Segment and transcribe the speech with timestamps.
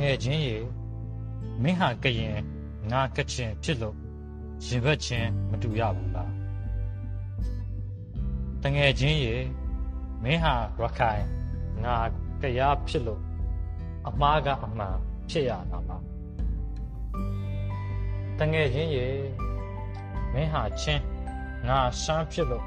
[0.00, 0.56] ငယ်ချင်းရေ
[1.62, 2.38] မင်းဟာကရင်
[2.90, 3.96] ငါကချင်ဖြစ်လို့
[4.64, 6.32] ရင်ဘတ်ချင်းမတူရဘူးလား
[8.62, 9.36] တငယ်ချင်းရေ
[10.22, 11.24] မင်းဟာရခိုင်
[11.84, 11.96] ငါ
[12.40, 13.22] တရားဖြစ်လို့
[14.08, 14.96] အမားကအမှန်
[15.30, 16.04] ဖြစ်ရတာလား
[18.38, 19.06] တငယ်ချင်းရေ
[20.32, 21.02] မင်းဟာချင်း
[21.68, 22.64] ငါရှမ်းဖြစ်လို့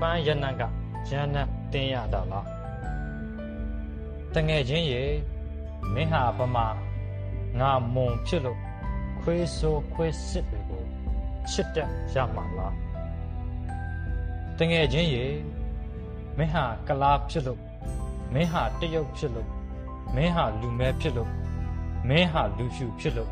[0.00, 0.62] ပန်းရနံက
[1.10, 1.42] ရန်နံ
[1.72, 2.46] တင်းရတာလား
[4.34, 5.02] တငယ်ချင်းရေ
[5.94, 6.66] မင်းဟာဗမာ
[7.58, 8.60] ငါမုံဖြစ်လို့
[9.20, 10.82] ခွေးဆိုးခွေးစစ်တွေကို
[11.50, 12.74] ချစ်တက်ရမှာလား
[14.58, 15.24] တငယ်ချင်းရေ
[16.36, 17.60] မင်းဟာကလားဖြစ်လို့
[18.34, 19.48] မင်းဟာတရုတ်ဖြစ်လို့
[20.14, 21.30] မင်းဟာလူမဲဖြစ်လို့
[22.08, 23.30] မင်းဟာလူဖြူဖြစ်လို့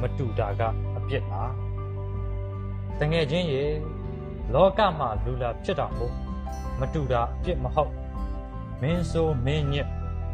[0.00, 0.62] မတူတာက
[0.96, 1.52] အပြစ်လား
[3.00, 3.64] တငယ်ချင်းရေ
[4.54, 6.14] လောကမှာလူလာဖြစ်တာမို့
[6.80, 7.92] မတူတာအပြစ်မဟုတ်
[8.80, 9.88] မင်းဆိုမင်းညစ်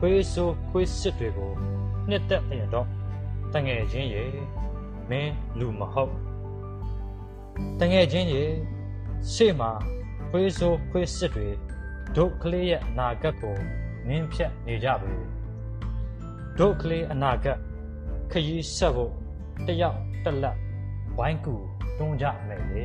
[0.05, 1.53] ခွေးဆိုခွေးစစ်တွေကို
[2.08, 2.89] နှစ်သက်ရင်တော့
[3.55, 4.25] တငယ်ချင်းရေ
[5.11, 6.14] မင်းလူမဟုတ်
[7.81, 8.45] တငယ်ချင်းရေ
[9.33, 9.70] ရှေ့မှာ
[10.30, 11.48] ခွေးဆိုခွေးစစ်တွေ
[12.17, 13.56] ဒုကလေးရဲ့အနာဂတ်ကို
[14.08, 15.17] နင်းဖြတ်နေကြပြီ
[16.58, 17.58] ဒုကလေးအနာဂတ်
[18.30, 19.12] ခရီးဆက်ဖို့
[19.67, 20.56] တယောက်တက်လက်
[21.19, 21.55] ဝိုင်းကူ
[21.98, 22.84] တွန်းကြမယ်လေ